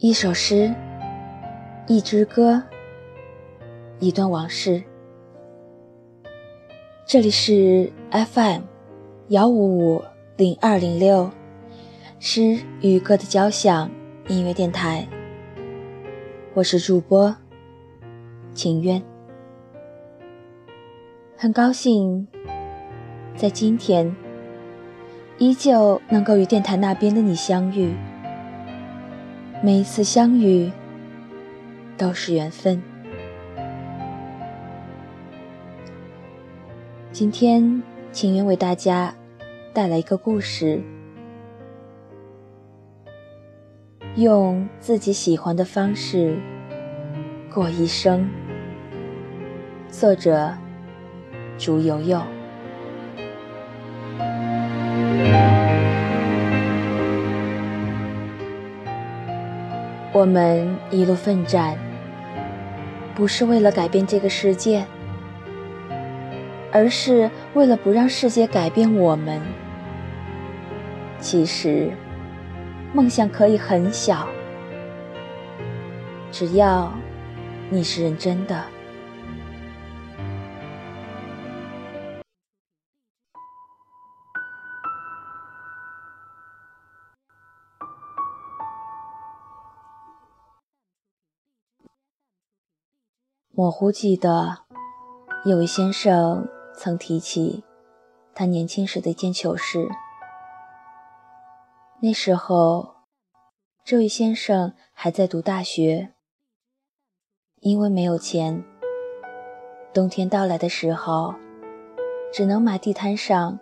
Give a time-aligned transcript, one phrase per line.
[0.00, 0.72] 一首诗，
[1.88, 2.62] 一支歌，
[3.98, 4.80] 一段往事。
[7.04, 8.62] 这里是 FM
[9.26, 10.04] 幺五五
[10.36, 11.28] 零二零六
[12.20, 13.90] 诗与歌的交响
[14.28, 15.04] 音乐电台。
[16.54, 17.34] 我是主播
[18.54, 19.02] 秦渊，
[21.36, 22.28] 很高兴
[23.34, 24.14] 在今天
[25.38, 27.92] 依旧能够与电台那边的你相遇。
[29.60, 30.70] 每一次相遇
[31.96, 32.80] 都是缘分。
[37.10, 39.12] 今天，请愿为大家
[39.74, 40.80] 带来一个故事，
[44.14, 46.38] 用自己喜欢的方式
[47.52, 48.30] 过一生。
[49.88, 50.54] 作者：
[51.58, 52.22] 朱悠悠。
[60.10, 61.76] 我们一路奋战，
[63.14, 64.84] 不是为了改变这个世界，
[66.72, 69.40] 而是为了不让世界改变我们。
[71.20, 71.90] 其实，
[72.94, 74.26] 梦想可以很小，
[76.32, 76.90] 只要
[77.68, 78.64] 你是认真的。
[93.58, 94.58] 模糊记得，
[95.44, 97.64] 有位先生曾提起
[98.32, 99.88] 他年轻时的一件糗事。
[102.00, 102.94] 那时候，
[103.84, 106.14] 这位先生还在读大学，
[107.56, 108.62] 因为没有钱，
[109.92, 111.34] 冬天到来的时候，
[112.32, 113.58] 只能买地摊上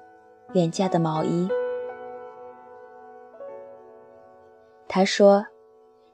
[0.52, 1.48] 廉价的毛衣。
[4.86, 5.46] 他说，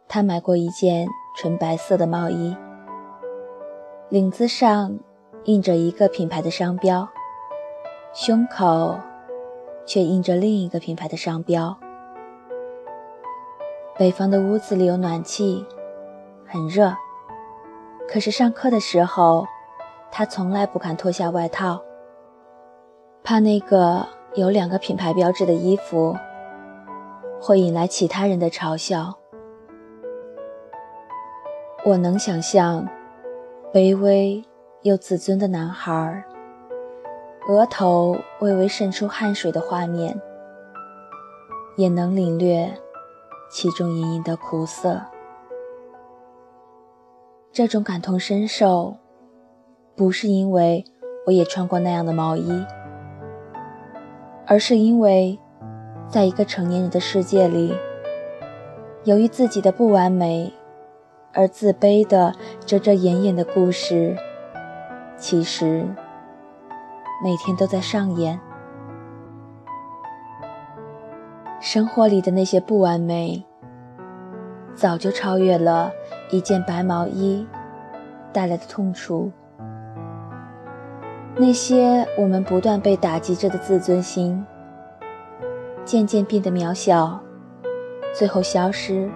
[0.06, 2.56] 他买过一件纯白色的毛衣。
[4.12, 4.98] 领子上
[5.44, 7.08] 印着一个品牌的商标，
[8.12, 9.00] 胸口
[9.86, 11.74] 却印着另一个品牌的商标。
[13.96, 15.64] 北方的屋子里有暖气，
[16.46, 16.94] 很热，
[18.06, 19.46] 可是上课的时候，
[20.10, 21.80] 他从来不敢脱下外套，
[23.24, 26.14] 怕那个有两个品牌标志的衣服
[27.40, 29.14] 会引来其他人的嘲笑。
[31.86, 32.86] 我能想象。
[33.72, 34.44] 卑微
[34.82, 36.22] 又自尊的男孩，
[37.48, 40.20] 额头微微渗出汗水的画面，
[41.78, 42.70] 也能领略
[43.50, 45.00] 其中隐隐的苦涩。
[47.50, 48.96] 这种感同身受，
[49.96, 50.84] 不是因为
[51.24, 52.66] 我也穿过那样的毛衣，
[54.46, 55.38] 而是因为，
[56.08, 57.74] 在一个成年人的世界里，
[59.04, 60.52] 由于自己的不完美。
[61.34, 62.34] 而自卑的
[62.66, 64.16] 遮遮掩掩的故事，
[65.16, 65.86] 其实
[67.24, 68.38] 每天都在上演。
[71.60, 73.44] 生活里的那些不完美，
[74.74, 75.92] 早就超越了
[76.30, 77.46] 一件白毛衣
[78.32, 79.30] 带来的痛楚。
[81.36, 84.44] 那些我们不断被打击着的自尊心，
[85.84, 87.18] 渐渐变得渺小，
[88.12, 89.10] 最后消失。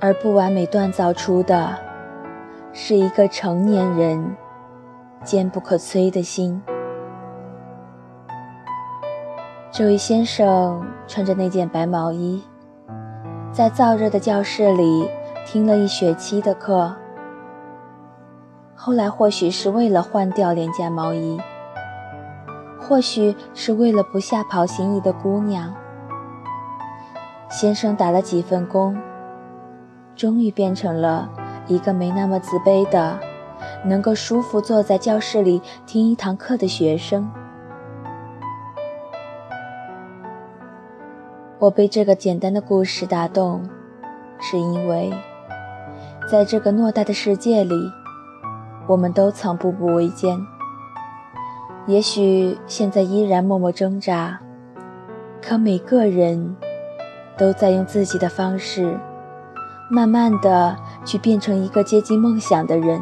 [0.00, 1.76] 而不完美锻造出的，
[2.72, 4.36] 是一个成年人
[5.24, 6.62] 坚不可摧的心。
[9.72, 12.42] 这位先生穿着那件白毛衣，
[13.52, 15.08] 在燥热的教室里
[15.44, 16.94] 听了一学期的课。
[18.74, 21.40] 后来，或许是为了换掉廉价毛衣，
[22.80, 25.74] 或许是为了不吓跑心仪的姑娘，
[27.50, 28.96] 先生打了几份工。
[30.18, 31.30] 终于变成了
[31.68, 33.16] 一个没那么自卑的，
[33.84, 37.30] 能够舒服坐在教室里听一堂课的学生。
[41.60, 43.62] 我被这个简单的故事打动，
[44.40, 45.12] 是因为
[46.28, 47.76] 在这个偌大的世界里，
[48.88, 50.36] 我们都曾步步维艰。
[51.86, 54.40] 也许现在依然默默挣扎，
[55.40, 56.56] 可每个人
[57.36, 58.98] 都在用自己的方式。
[59.90, 63.00] 慢慢的去变成一个接近梦想的人，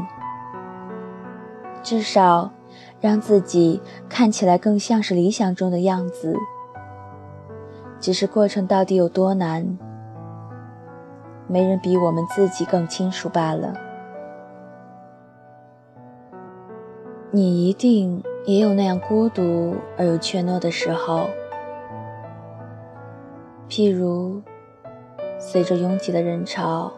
[1.83, 2.51] 至少
[3.01, 6.37] 让自己看起来更像是理想中的样子。
[7.99, 9.77] 只是过程到底有多难，
[11.49, 13.75] 没人比我们自己更清楚罢了。
[17.33, 21.27] 你一定也有那样孤独而又怯懦的时候，
[23.69, 24.41] 譬如。
[25.39, 26.93] 随着拥挤的人潮，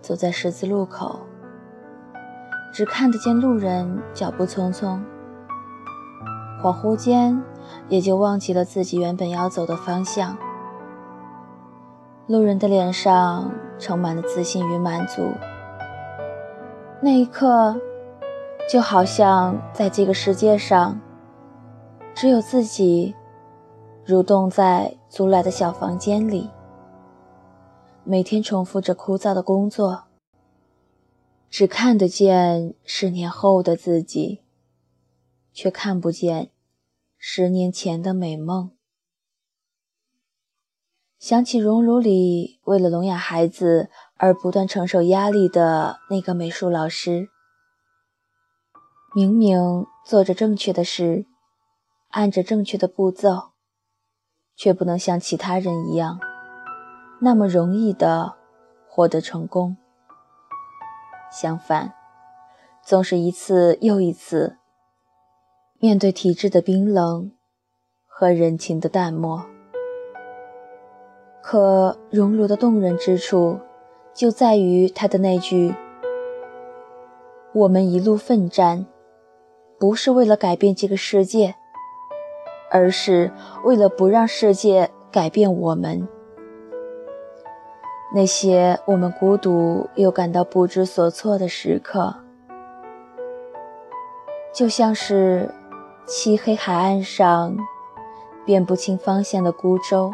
[0.00, 1.20] 走在十字路口，
[2.72, 5.00] 只看得见路人脚步匆匆，
[6.62, 7.42] 恍惚间
[7.88, 10.36] 也就忘记了自己原本要走的方向。
[12.26, 15.30] 路人的脸上充满了自信与满足，
[17.00, 17.74] 那一刻，
[18.70, 21.00] 就好像在这个世界上，
[22.14, 23.14] 只有自己
[24.06, 26.48] 蠕动在租来的小房间里，
[28.04, 30.06] 每天重复着枯燥的工作，
[31.48, 34.42] 只看得见十年后的自己，
[35.52, 36.50] 却看不见
[37.16, 38.72] 十年前的美梦。
[41.20, 47.28] 想起熔炉里为了聋哑孩子而不断承受压力的那个美术老师，
[49.14, 51.26] 明明做着正确的事，
[52.08, 53.52] 按着正确的步骤，
[54.56, 56.18] 却不能像其他人一样
[57.24, 58.34] 那么容易的
[58.88, 59.76] 获得成功。
[61.30, 61.94] 相反，
[62.82, 64.56] 总是一次又一次
[65.78, 67.30] 面对体制的冰冷
[68.08, 69.44] 和人情的淡漠。
[71.40, 73.60] 可熔炉的动人之处，
[74.12, 75.76] 就在于他的那句
[77.54, 78.84] ：“我们一路奋战，
[79.78, 81.54] 不是为了改变这个世界，
[82.68, 83.30] 而是
[83.62, 86.08] 为了不让世界改变我们。”
[88.14, 92.14] 那些我们孤独又感到不知所措的时刻，
[94.52, 95.50] 就像是
[96.06, 97.56] 漆黑海岸上
[98.44, 100.12] 辨不清方向的孤舟。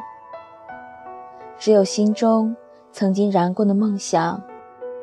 [1.58, 2.54] 只有心中
[2.92, 4.40] 曾经燃过的梦想，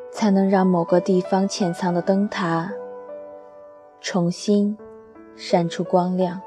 [0.10, 2.72] 才能让某个地方潜藏的灯塔
[4.00, 4.78] 重新
[5.36, 6.40] 闪出光亮。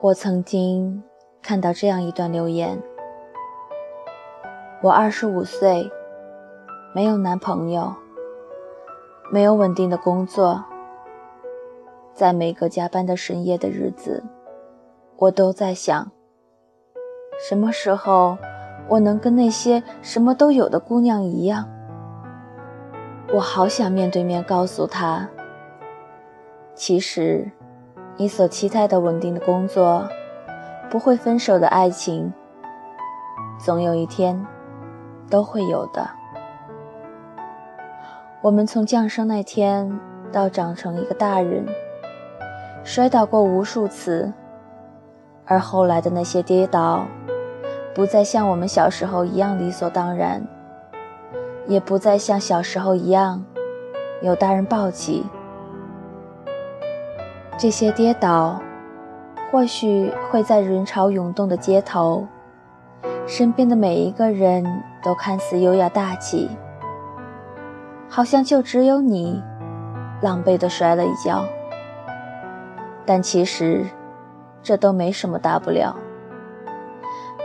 [0.00, 1.04] 我曾经
[1.40, 2.82] 看到这样一段留言：
[4.80, 5.90] 我二十五岁，
[6.94, 7.92] 没有男朋友，
[9.32, 10.64] 没有稳定的工作，
[12.14, 14.22] 在每个加班的深夜的日子，
[15.16, 16.12] 我都在想。
[17.40, 18.38] 什么时候
[18.88, 21.68] 我能跟那些什么都有的姑娘一样？
[23.34, 25.28] 我好想面对面告诉她，
[26.76, 27.50] 其实
[28.16, 30.08] 你所期待的稳定的工作，
[30.88, 32.32] 不会分手的爱情，
[33.58, 34.46] 总有一天
[35.28, 36.08] 都会有的。
[38.40, 39.98] 我们从降生那天
[40.30, 41.66] 到长成一个大人，
[42.84, 44.32] 摔倒过无数次，
[45.44, 47.06] 而后来的那些跌倒。
[47.94, 50.46] 不再像我们小时候一样理所当然，
[51.66, 53.44] 也不再像小时候一样
[54.22, 55.26] 有大人抱起。
[57.58, 58.60] 这些跌倒，
[59.50, 62.24] 或许会在人潮涌动的街头，
[63.28, 64.64] 身边的每一个人
[65.02, 66.48] 都看似优雅大气，
[68.08, 69.42] 好像就只有你
[70.22, 71.44] 狼狈地摔了一跤。
[73.04, 73.84] 但其实，
[74.62, 75.94] 这都没什么大不了。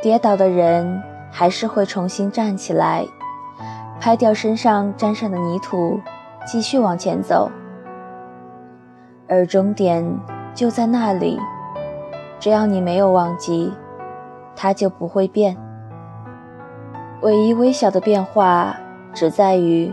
[0.02, 3.06] 跌倒的人还是会重新站起来，
[4.00, 6.00] 拍掉身上沾上的泥土，
[6.46, 7.52] 继续往前走。
[9.28, 10.06] 而终点
[10.56, 11.38] 就在那里，
[12.40, 13.74] 只要你没有忘记，
[14.56, 15.58] 它就不会变。
[17.24, 18.76] 唯一微小的变化，
[19.14, 19.92] 只在于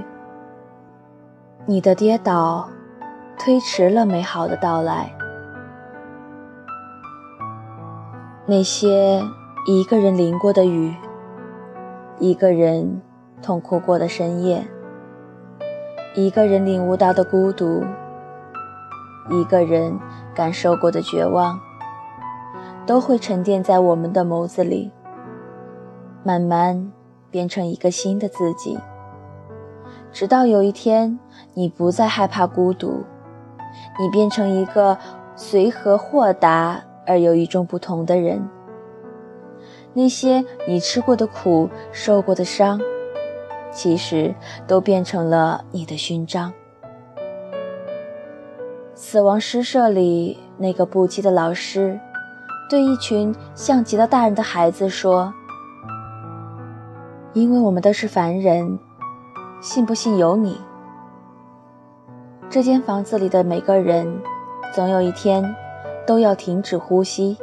[1.65, 2.69] 你的跌倒
[3.39, 5.11] 推迟了美好的到来。
[8.47, 9.23] 那些。
[9.67, 10.95] 一个人淋过的雨，
[12.19, 13.03] 一个人
[13.43, 14.67] 痛哭过的深夜，
[16.15, 17.85] 一个人领悟到的孤独，
[19.29, 20.01] 一个人
[20.35, 21.61] 感受过的绝望，
[22.87, 24.91] 都会沉淀在我们的眸子里，
[26.25, 26.91] 慢慢
[27.31, 28.79] 变成一个新的自己。
[30.13, 31.19] 直到有一天，
[31.55, 33.05] 你不再害怕孤独，
[34.01, 34.99] 你变成一个
[35.37, 38.49] 随和豁达而又与众不同的人。
[39.93, 42.81] 那些你吃过的苦、受过的伤，
[43.73, 44.35] 其实
[44.67, 46.53] 都变成了你的勋章。
[48.95, 51.99] 死亡诗社里那个不羁的老师，
[52.69, 55.33] 对一群像极了大人的孩子说
[57.33, 58.79] ：“因为我们都是凡人，
[59.61, 60.61] 信不信由你。
[62.49, 64.21] 这间房子里的每个人，
[64.75, 65.55] 总有一天
[66.07, 67.37] 都要停止呼吸，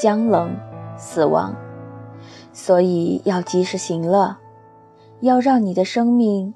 [0.00, 0.54] 僵冷。”
[0.96, 1.56] 死亡，
[2.52, 4.36] 所以要及时行乐，
[5.18, 6.54] 要让你的生命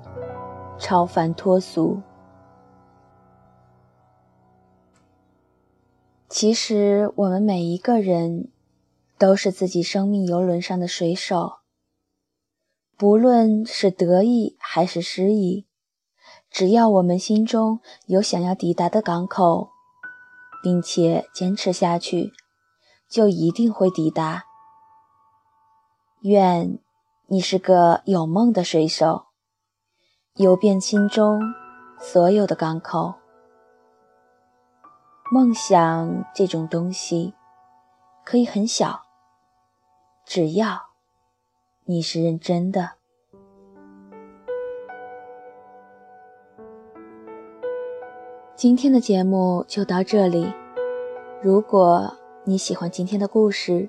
[0.79, 2.01] 超凡脱俗。
[6.29, 8.47] 其实，我们每一个人
[9.19, 11.55] 都是自己生命游轮上的水手。
[12.99, 15.69] 不论是得意还是失意，
[16.51, 19.71] 只要我们心中有想要抵达的港口，
[20.65, 22.33] 并且坚持下去，
[23.09, 24.47] 就一定会抵达。
[26.23, 26.81] 愿
[27.29, 29.27] 你是个有梦的水手，
[30.35, 31.41] 游遍心中
[32.01, 33.15] 所有的港口。
[35.31, 37.35] 梦想这种东西，
[38.25, 39.03] 可以很小，
[40.27, 40.88] 只要
[41.91, 42.91] 你是认真的。
[48.55, 50.53] 今天的节目就到这里。
[51.41, 52.13] 如果
[52.45, 53.89] 你喜欢今天的故事，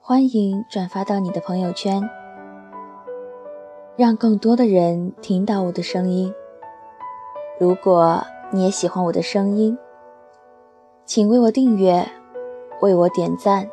[0.00, 2.08] 欢迎转发到你的朋友圈，
[3.94, 6.32] 让更多的人听到我的声音。
[7.60, 9.76] 如果你也喜欢我的声音，
[11.04, 12.08] 请为我订阅，
[12.80, 13.68] 为我点赞。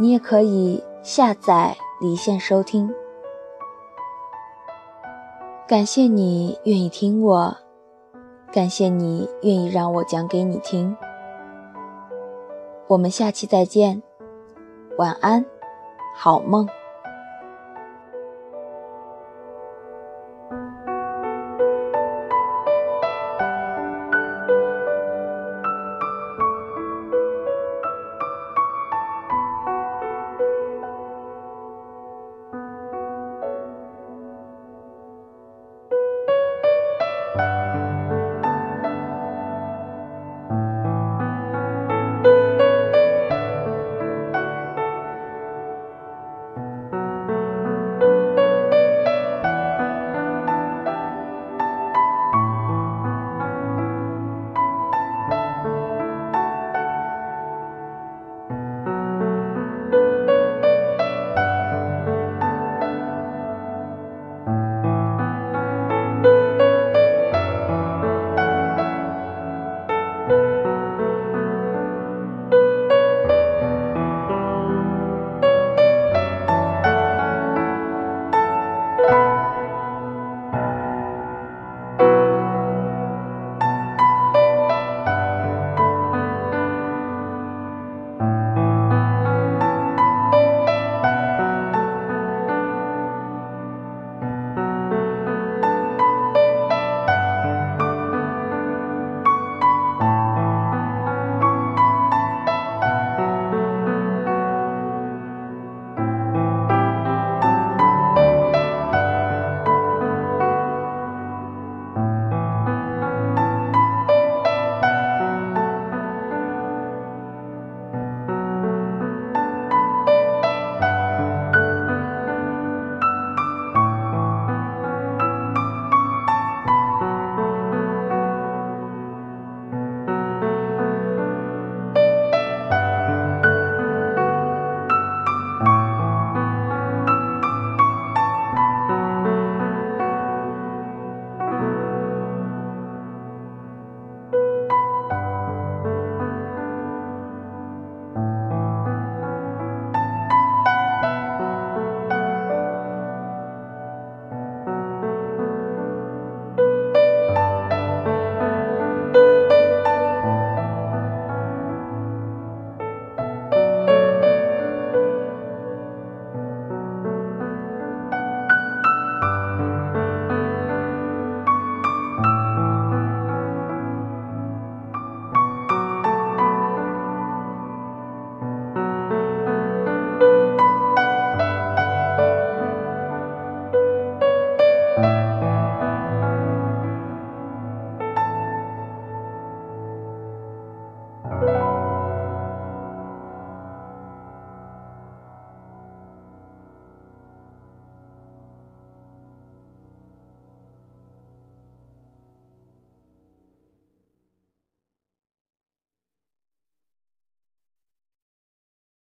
[0.00, 2.92] 你也可以下载离线收听。
[5.64, 7.56] 感谢你愿意听我。
[8.52, 10.96] 感谢你愿意让我讲给你听，
[12.88, 14.02] 我们下期再见，
[14.98, 15.46] 晚安，
[16.16, 16.68] 好梦。